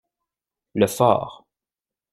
[0.73, 1.45] Le fort.